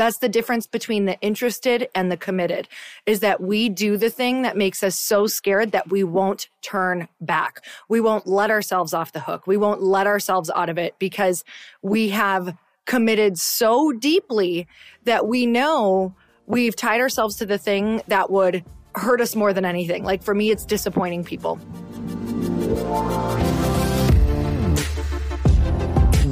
[0.00, 2.68] That's the difference between the interested and the committed
[3.04, 7.06] is that we do the thing that makes us so scared that we won't turn
[7.20, 7.62] back.
[7.90, 9.46] We won't let ourselves off the hook.
[9.46, 11.44] We won't let ourselves out of it because
[11.82, 14.66] we have committed so deeply
[15.04, 16.14] that we know
[16.46, 18.64] we've tied ourselves to the thing that would
[18.94, 20.02] hurt us more than anything.
[20.02, 21.60] Like for me, it's disappointing people.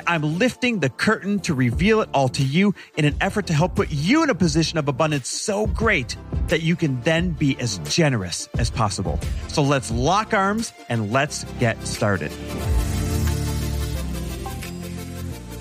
[0.00, 3.52] and I'm lifting the curtain to reveal it all to you in an effort to
[3.52, 7.58] help put you in a position of abundance so great that you can then be
[7.58, 9.18] as generous as possible.
[9.48, 12.32] So let's lock arms and let's get started.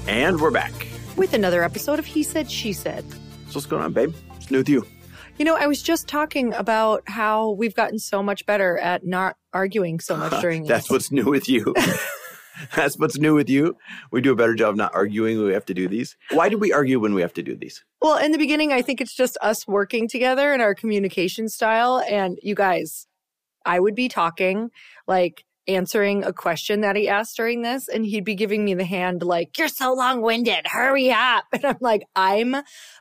[0.08, 0.72] And we're back
[1.18, 3.06] with another episode of He Said, She Said.
[3.50, 4.14] So what's going on, babe?
[4.28, 4.88] What's new with you?
[5.38, 9.36] You know, I was just talking about how we've gotten so much better at not
[9.54, 11.74] arguing so much during That's what's new with you.
[12.76, 13.78] That's what's new with you.
[14.12, 16.16] We do a better job not arguing when we have to do these.
[16.32, 17.84] Why do we argue when we have to do these?
[18.02, 22.04] Well, in the beginning, I think it's just us working together and our communication style.
[22.10, 23.08] And you guys,
[23.66, 24.70] I would be talking,
[25.08, 28.86] like answering a question that he asked during this, and he'd be giving me the
[28.86, 31.46] hand, like, You're so long winded, hurry up.
[31.54, 32.56] And I'm like, I'm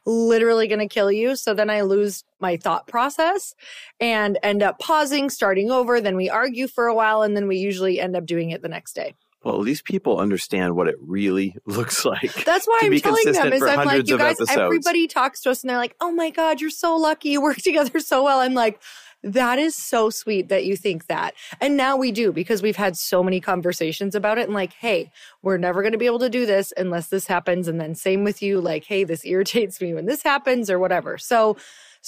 [0.04, 1.36] literally going to kill you.
[1.36, 3.54] So then I lose my thought process
[4.00, 6.00] and end up pausing, starting over.
[6.00, 8.68] Then we argue for a while, and then we usually end up doing it the
[8.68, 9.14] next day.
[9.44, 12.32] Well, at least people understand what it really looks like.
[12.44, 15.70] That's why I'm telling them is I'm like, you guys, everybody talks to us and
[15.70, 17.30] they're like, oh my God, you're so lucky.
[17.30, 18.40] You work together so well.
[18.40, 18.80] I'm like,
[19.22, 21.34] that is so sweet that you think that.
[21.60, 25.10] And now we do because we've had so many conversations about it and like, hey,
[25.42, 27.66] we're never going to be able to do this unless this happens.
[27.66, 31.18] And then same with you, like, hey, this irritates me when this happens or whatever.
[31.18, 31.56] So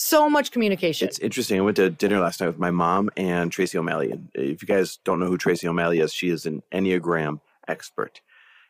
[0.00, 1.08] so much communication.
[1.08, 1.58] It's interesting.
[1.58, 4.10] I went to dinner last night with my mom and Tracy O'Malley.
[4.10, 8.22] And if you guys don't know who Tracy O'Malley is, she is an Enneagram expert.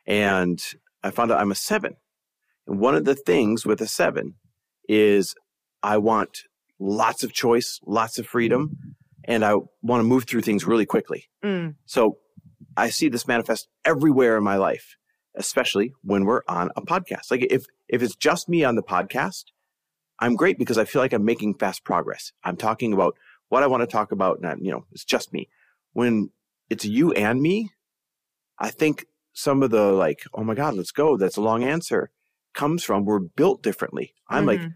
[0.06, 0.60] And
[1.04, 1.94] I found out I'm a seven.
[2.66, 4.34] And one of the things with a seven
[4.88, 5.36] is
[5.84, 6.46] I want
[6.80, 11.28] lots of choice, lots of freedom, and I want to move through things really quickly.
[11.44, 11.76] Mm.
[11.86, 12.19] So
[12.76, 14.96] I see this manifest everywhere in my life,
[15.36, 17.30] especially when we're on a podcast.
[17.30, 19.44] Like if if it's just me on the podcast,
[20.20, 22.32] I'm great because I feel like I'm making fast progress.
[22.44, 23.16] I'm talking about
[23.48, 24.38] what I want to talk about.
[24.38, 25.48] And, I'm, you know, it's just me.
[25.92, 26.31] When
[26.69, 27.70] it's you and me,
[28.58, 31.16] I think some of the like, oh my God, let's go.
[31.16, 32.10] That's a long answer
[32.53, 34.14] comes from we're built differently.
[34.28, 34.62] I'm mm-hmm.
[34.64, 34.72] like,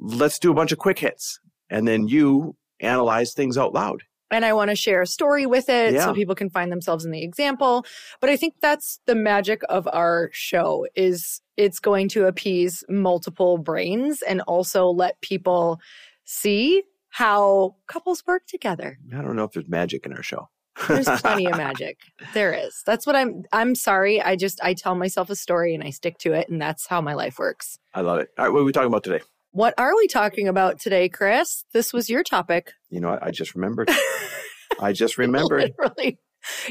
[0.00, 1.40] let's do a bunch of quick hits.
[1.70, 5.68] And then you analyze things out loud and I want to share a story with
[5.68, 6.04] it yeah.
[6.04, 7.84] so people can find themselves in the example.
[8.20, 13.58] But I think that's the magic of our show is it's going to appease multiple
[13.58, 15.80] brains and also let people
[16.24, 18.98] see how couples work together.
[19.12, 20.48] I don't know if there's magic in our show.
[20.86, 21.98] There's plenty of magic.
[22.34, 22.82] There is.
[22.86, 24.22] That's what I'm I'm sorry.
[24.22, 27.00] I just I tell myself a story and I stick to it and that's how
[27.00, 27.78] my life works.
[27.94, 28.28] I love it.
[28.38, 29.20] All right, what are we talking about today?
[29.58, 31.64] What are we talking about today, Chris?
[31.72, 32.74] This was your topic.
[32.90, 33.24] You know what?
[33.24, 33.90] I just remembered.
[34.80, 35.74] I just remembered.
[35.76, 36.20] Literally.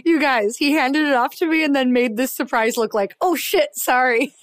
[0.06, 3.18] You guys, he handed it off to me and then made this surprise look like,
[3.20, 4.34] oh shit, sorry.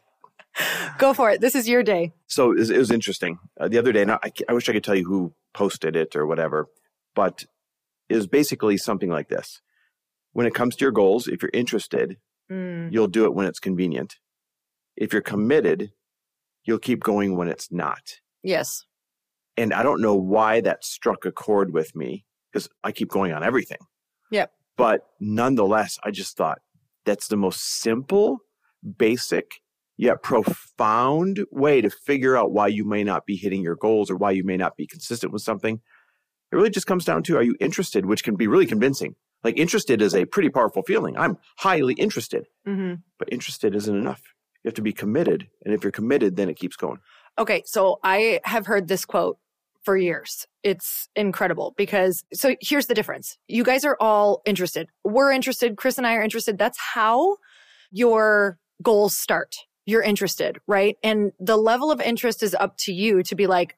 [0.98, 1.40] Go for it.
[1.40, 2.12] This is your day.
[2.26, 3.38] So it was, it was interesting.
[3.58, 6.26] Uh, the other day, I, I wish I could tell you who posted it or
[6.26, 6.68] whatever,
[7.14, 7.46] but
[8.10, 9.62] it was basically something like this.
[10.34, 12.18] When it comes to your goals, if you're interested,
[12.52, 12.92] mm.
[12.92, 14.16] you'll do it when it's convenient.
[14.98, 15.92] If you're committed,
[16.64, 18.20] you'll keep going when it's not.
[18.42, 18.84] Yes.
[19.56, 23.32] And I don't know why that struck a chord with me because I keep going
[23.32, 23.78] on everything.
[24.30, 24.52] Yep.
[24.76, 26.58] But nonetheless, I just thought
[27.04, 28.38] that's the most simple,
[28.98, 29.60] basic,
[29.96, 34.16] yet profound way to figure out why you may not be hitting your goals or
[34.16, 35.80] why you may not be consistent with something.
[36.50, 39.14] It really just comes down to are you interested, which can be really convincing.
[39.44, 41.16] Like interested is a pretty powerful feeling.
[41.16, 42.94] I'm highly interested, mm-hmm.
[43.18, 44.22] but interested isn't enough.
[44.64, 45.48] You have to be committed.
[45.64, 46.98] And if you're committed, then it keeps going.
[47.38, 47.62] Okay.
[47.66, 49.38] So I have heard this quote
[49.82, 50.46] for years.
[50.62, 53.36] It's incredible because, so here's the difference.
[53.46, 54.88] You guys are all interested.
[55.04, 55.76] We're interested.
[55.76, 56.56] Chris and I are interested.
[56.56, 57.36] That's how
[57.90, 59.56] your goals start.
[59.84, 60.96] You're interested, right?
[61.02, 63.76] And the level of interest is up to you to be like,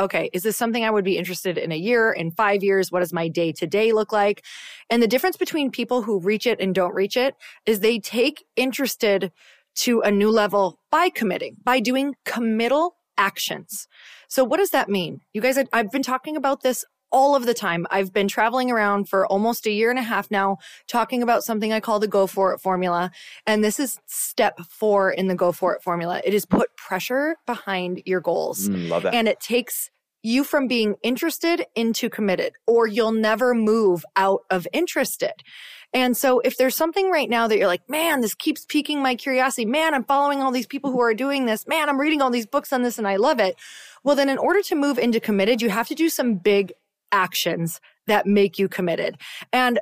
[0.00, 2.92] okay, is this something I would be interested in a year, in five years?
[2.92, 4.44] What does my day to day look like?
[4.88, 7.34] And the difference between people who reach it and don't reach it
[7.66, 9.32] is they take interested
[9.78, 13.86] to a new level by committing, by doing committal actions.
[14.28, 15.20] So what does that mean?
[15.32, 17.86] You guys, I've been talking about this all of the time.
[17.90, 21.72] I've been traveling around for almost a year and a half now, talking about something
[21.72, 23.10] I call the go for it formula.
[23.46, 26.20] And this is step four in the go for it formula.
[26.24, 28.68] It is put pressure behind your goals.
[28.68, 29.14] Mm, love that.
[29.14, 29.90] And it takes
[30.22, 35.32] you from being interested into committed, or you'll never move out of interested.
[35.94, 39.14] And so if there's something right now that you're like, man, this keeps piquing my
[39.14, 39.64] curiosity.
[39.64, 41.66] Man, I'm following all these people who are doing this.
[41.66, 43.56] Man, I'm reading all these books on this and I love it.
[44.04, 46.72] Well, then in order to move into committed, you have to do some big
[47.10, 49.16] actions that make you committed.
[49.52, 49.80] And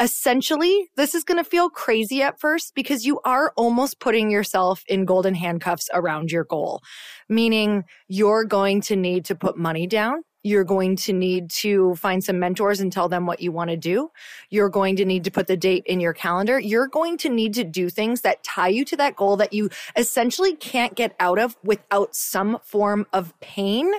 [0.00, 4.84] essentially, this is going to feel crazy at first because you are almost putting yourself
[4.88, 6.82] in golden handcuffs around your goal,
[7.28, 10.22] meaning you're going to need to put money down.
[10.42, 13.76] You're going to need to find some mentors and tell them what you want to
[13.76, 14.10] do.
[14.50, 16.58] You're going to need to put the date in your calendar.
[16.58, 19.70] You're going to need to do things that tie you to that goal that you
[19.96, 23.92] essentially can't get out of without some form of pain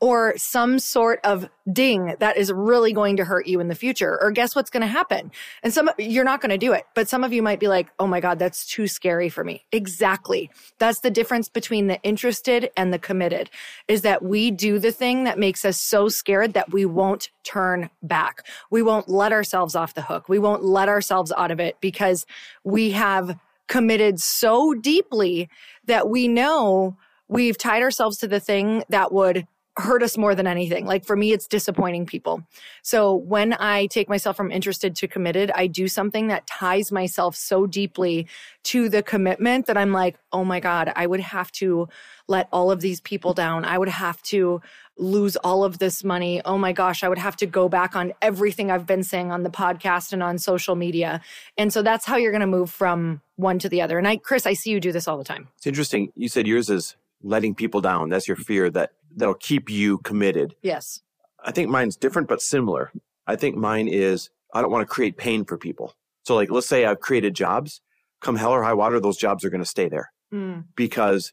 [0.00, 4.20] or some sort of ding that is really going to hurt you in the future.
[4.20, 5.30] Or guess what's going to happen?
[5.62, 7.88] And some, you're not going to do it, but some of you might be like,
[7.98, 9.64] Oh my God, that's too scary for me.
[9.72, 10.50] Exactly.
[10.78, 13.50] That's the difference between the interested and the committed
[13.88, 17.90] is that we do the thing that makes us so scared that we won't turn
[18.02, 18.46] back.
[18.70, 20.28] We won't let ourselves off the hook.
[20.28, 22.24] We won't let ourselves out of it because
[22.64, 23.38] we have
[23.68, 25.48] committed so deeply
[25.86, 26.96] that we know
[27.28, 29.46] we've tied ourselves to the thing that would
[29.76, 30.84] hurt us more than anything.
[30.84, 32.42] Like for me, it's disappointing people.
[32.82, 37.36] So when I take myself from interested to committed, I do something that ties myself
[37.36, 38.26] so deeply
[38.64, 41.88] to the commitment that I'm like, oh my God, I would have to
[42.26, 43.64] let all of these people down.
[43.64, 44.60] I would have to
[44.98, 46.42] lose all of this money.
[46.44, 49.44] Oh my gosh, I would have to go back on everything I've been saying on
[49.44, 51.20] the podcast and on social media.
[51.56, 53.98] And so that's how you're going to move from one to the other.
[53.98, 55.48] And I, Chris, I see you do this all the time.
[55.56, 56.12] It's interesting.
[56.16, 58.10] You said yours is letting people down.
[58.10, 60.54] That's your fear that that'll keep you committed.
[60.62, 61.00] Yes.
[61.44, 62.92] I think mine's different but similar.
[63.26, 65.94] I think mine is I don't want to create pain for people.
[66.24, 67.80] So like let's say I've created jobs,
[68.20, 70.12] come hell or high water, those jobs are going to stay there.
[70.32, 70.64] Mm.
[70.76, 71.32] Because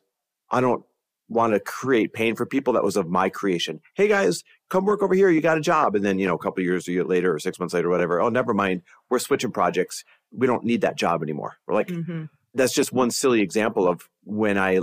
[0.50, 0.84] I don't
[1.30, 3.82] want to create pain for people that was of my creation.
[3.96, 5.30] Hey guys, come work over here.
[5.30, 5.96] You got a job.
[5.96, 8.22] And then, you know, a couple years later or six months later, whatever.
[8.22, 8.84] Oh, never mind.
[9.10, 10.06] We're switching projects.
[10.32, 11.58] We don't need that job anymore.
[11.68, 12.26] We're like, mm-hmm.
[12.54, 14.80] that's just one silly example of when I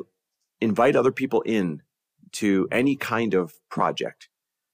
[0.61, 1.83] invite other people in
[2.35, 4.29] to any kind of project.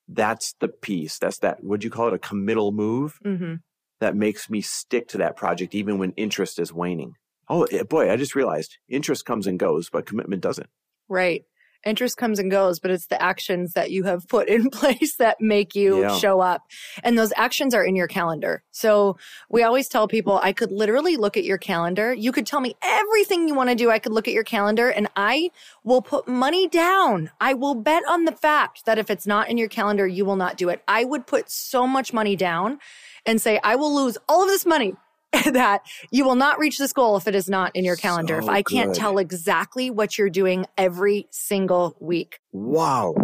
[0.08, 1.18] That's the piece.
[1.18, 3.54] That's that, would you call it a committal move mm-hmm.
[4.00, 7.14] that makes me stick to that project even when interest is waning.
[7.48, 10.68] Oh eh, boy, I just realized interest comes and goes, but commitment doesn't.
[11.08, 11.44] Right
[11.84, 15.40] interest comes and goes, but it's the actions that you have put in place that
[15.40, 16.16] make you yeah.
[16.16, 16.62] show up.
[17.02, 18.62] And those actions are in your calendar.
[18.70, 19.16] So
[19.48, 22.12] we always tell people, I could literally look at your calendar.
[22.12, 23.90] You could tell me everything you want to do.
[23.90, 25.50] I could look at your calendar and I
[25.84, 27.30] will put money down.
[27.40, 30.36] I will bet on the fact that if it's not in your calendar, you will
[30.36, 30.82] not do it.
[30.86, 32.78] I would put so much money down
[33.26, 34.94] and say, I will lose all of this money
[35.52, 38.40] that you will not reach this goal if it is not in your calendar.
[38.40, 42.40] So if I can't tell exactly what you're doing every single week.
[42.52, 43.14] Wow.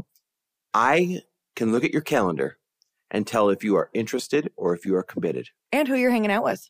[0.72, 1.22] I
[1.56, 2.58] can look at your calendar
[3.10, 5.48] and tell if you are interested or if you are committed.
[5.72, 6.68] And who you're hanging out with.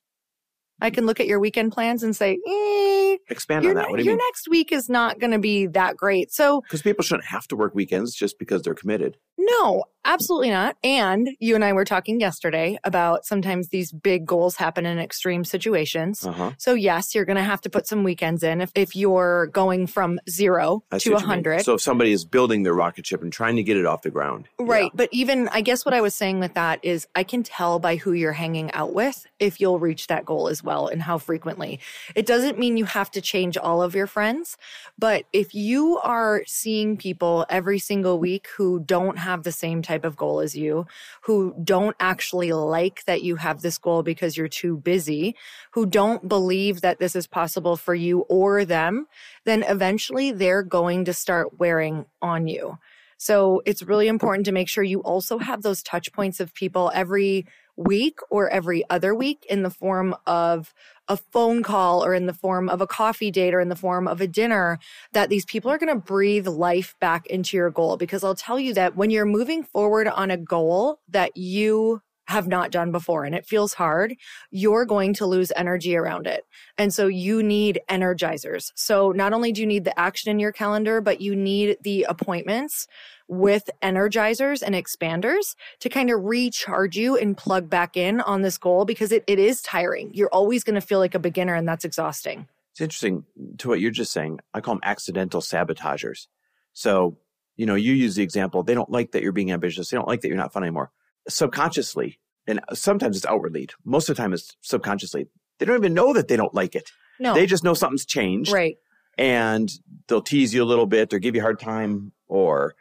[0.80, 3.90] I can look at your weekend plans and say, eh, expand on that.
[3.90, 4.24] What do you your mean?
[4.26, 6.32] next week is not going to be that great.
[6.32, 9.16] So, because people shouldn't have to work weekends just because they're committed.
[9.38, 10.76] No, absolutely not.
[10.82, 15.44] And you and I were talking yesterday about sometimes these big goals happen in extreme
[15.44, 16.24] situations.
[16.24, 16.52] Uh-huh.
[16.58, 19.86] So, yes, you're going to have to put some weekends in if, if you're going
[19.86, 21.64] from zero to a hundred.
[21.64, 24.10] So, if somebody is building their rocket ship and trying to get it off the
[24.10, 24.84] ground, right?
[24.84, 24.90] Yeah.
[24.94, 27.96] But even I guess what I was saying with that is I can tell by
[27.96, 31.80] who you're hanging out with if you'll reach that goal as well and how frequently.
[32.14, 34.56] It doesn't mean you have to change all of your friends,
[34.98, 40.04] but if you are seeing people every single week who don't have the same type
[40.04, 40.86] of goal as you,
[41.22, 45.36] who don't actually like that you have this goal because you're too busy,
[45.72, 49.06] who don't believe that this is possible for you or them,
[49.44, 52.78] then eventually they're going to start wearing on you.
[53.18, 56.90] So it's really important to make sure you also have those touch points of people
[56.94, 57.46] every
[57.76, 60.72] week or every other week in the form of
[61.08, 64.08] a phone call or in the form of a coffee date or in the form
[64.08, 64.78] of a dinner
[65.12, 67.96] that these people are going to breathe life back into your goal.
[67.96, 72.48] Because I'll tell you that when you're moving forward on a goal that you have
[72.48, 74.14] not done before and it feels hard,
[74.50, 76.44] you're going to lose energy around it.
[76.76, 78.72] And so you need energizers.
[78.74, 82.06] So not only do you need the action in your calendar, but you need the
[82.08, 82.86] appointments
[83.28, 88.58] with energizers and expanders to kind of recharge you and plug back in on this
[88.58, 90.10] goal because it, it is tiring.
[90.14, 92.48] You're always going to feel like a beginner and that's exhausting.
[92.72, 93.24] It's interesting
[93.58, 94.40] to what you're just saying.
[94.52, 96.28] I call them accidental sabotagers.
[96.72, 97.16] So,
[97.56, 99.88] you know, you use the example, they don't like that you're being ambitious.
[99.88, 100.92] They don't like that you're not fun anymore.
[101.28, 105.26] Subconsciously, and sometimes it's outwardly, most of the time it's subconsciously.
[105.58, 106.90] They don't even know that they don't like it.
[107.18, 107.34] No.
[107.34, 108.52] They just know something's changed.
[108.52, 108.76] right.
[109.18, 109.70] And
[110.08, 112.74] they'll tease you a little bit or give you a hard time or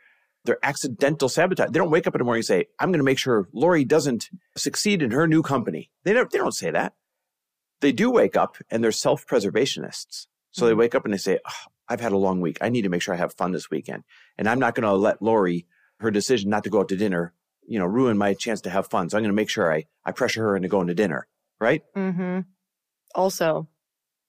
[0.44, 1.70] they're accidental sabotage.
[1.72, 3.86] They don't wake up in the morning and say, I'm going to make sure Lori
[3.86, 5.92] doesn't succeed in her new company.
[6.04, 6.94] They don't, they don't say that.
[7.80, 10.28] They do wake up and they're self preservationists.
[10.52, 10.78] So they Mhm.
[10.78, 12.58] wake up and they say, "Oh, I've had a long week.
[12.62, 14.04] I need to make sure I have fun this weekend.
[14.38, 15.68] And I'm not going to let Lori,
[16.02, 17.34] her decision not to go out to dinner,
[17.68, 19.10] you know, ruin my chance to have fun.
[19.10, 21.28] So I'm going to make sure I, I pressure her into going to dinner.
[21.60, 21.84] Right?
[21.96, 22.42] Mm-hmm.
[23.14, 23.68] Also,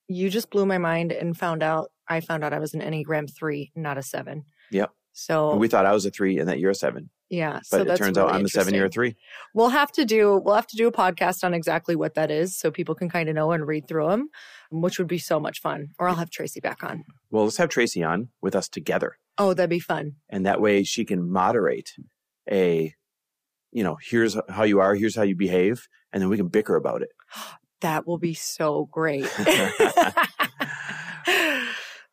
[0.08, 3.28] you just blew my mind and found out I found out I was an Enneagram
[3.34, 4.44] three, not a seven.
[4.70, 4.90] Yep.
[5.12, 7.60] So We thought I was a three and that you're a seven, yeah.
[7.70, 9.16] but so it turns out I'm a seven, you're a three.
[9.54, 12.56] We'll have to do we'll have to do a podcast on exactly what that is,
[12.56, 14.28] so people can kind of know and read through them,
[14.70, 15.88] which would be so much fun.
[15.98, 17.04] Or I'll have Tracy back on.
[17.30, 19.16] Well, let's have Tracy on with us together.
[19.38, 20.16] Oh, that'd be fun.
[20.28, 21.94] and that way she can moderate
[22.50, 22.94] a
[23.72, 26.76] you know here's how you are here's how you behave and then we can bicker
[26.76, 27.10] about it
[27.82, 29.24] That will be so great.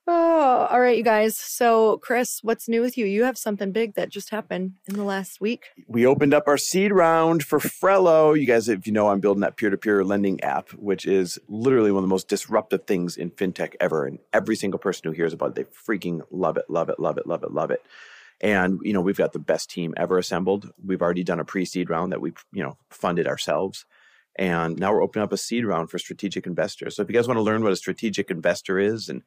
[0.06, 1.38] oh, all right, you guys.
[1.38, 3.06] So, Chris, what's new with you?
[3.06, 5.68] You have something big that just happened in the last week.
[5.88, 9.42] we opened up our seed round for frello you guys if you know i'm building
[9.42, 13.74] that peer-to-peer lending app which is literally one of the most disruptive things in fintech
[13.80, 17.00] ever and every single person who hears about it they freaking love it love it
[17.00, 17.82] love it love it love it
[18.44, 20.70] and you know we've got the best team ever assembled.
[20.86, 23.86] We've already done a pre-seed round that we you know funded ourselves.
[24.36, 26.96] And now we're opening up a seed round for strategic investors.
[26.96, 29.22] So if you guys want to learn what a strategic investor is and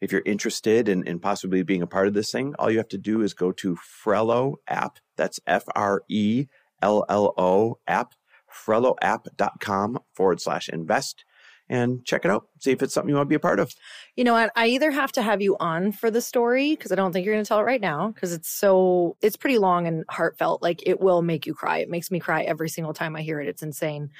[0.00, 2.88] if you're interested in, in possibly being a part of this thing, all you have
[2.88, 4.98] to do is go to Frello app.
[5.16, 6.46] That's F R E
[6.80, 8.14] L L O app,
[8.52, 11.24] frelloapp.com forward slash invest
[11.68, 12.46] and check it out.
[12.60, 13.72] See if it's something you want to be a part of.
[14.16, 14.50] You know what?
[14.56, 17.34] I either have to have you on for the story because I don't think you're
[17.34, 20.60] going to tell it right now because it's so, it's pretty long and heartfelt.
[20.60, 21.78] Like it will make you cry.
[21.78, 23.48] It makes me cry every single time I hear it.
[23.48, 24.10] It's insane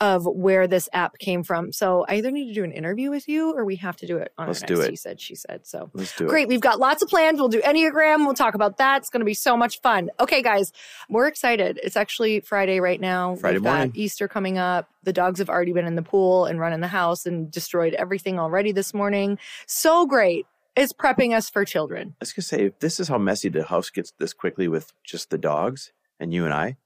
[0.00, 1.72] of where this app came from.
[1.72, 4.16] So I either need to do an interview with you or we have to do
[4.18, 4.90] it on Let's do next it.
[4.90, 5.66] He said, she said.
[5.66, 6.28] So Let's do it.
[6.28, 6.48] Great.
[6.48, 7.38] We've got lots of plans.
[7.38, 8.24] We'll do Enneagram.
[8.24, 9.02] We'll talk about that.
[9.02, 10.10] It's going to be so much fun.
[10.18, 10.72] Okay, guys,
[11.08, 11.78] we're excited.
[11.82, 13.36] It's actually Friday right now.
[13.36, 13.92] Friday We've got morning.
[13.94, 14.88] Easter coming up.
[15.04, 17.94] The dogs have already been in the pool and run in the house and destroyed
[17.94, 19.38] everything already this morning.
[19.66, 20.46] So great.
[20.76, 22.14] It's prepping us for children.
[22.14, 24.66] I was going to say, if this is how messy the house gets this quickly
[24.66, 26.76] with just the dogs and you and I,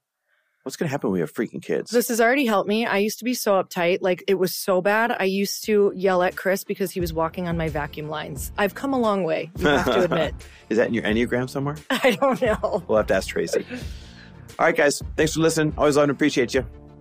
[0.62, 1.90] what's going to happen when we have freaking kids?
[1.90, 2.84] This has already helped me.
[2.84, 3.98] I used to be so uptight.
[4.02, 5.16] Like it was so bad.
[5.18, 8.52] I used to yell at Chris because he was walking on my vacuum lines.
[8.58, 9.50] I've come a long way.
[9.56, 10.34] You have to admit.
[10.68, 11.76] is that in your Enneagram somewhere?
[11.90, 12.84] I don't know.
[12.86, 13.64] We'll have to ask Tracy.
[14.58, 15.02] All right, guys.
[15.16, 15.72] Thanks for listening.
[15.78, 16.66] Always love and appreciate you.